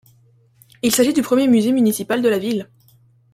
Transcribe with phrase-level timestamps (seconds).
[0.81, 2.67] Il s'agit du premier musée municipal de la ville.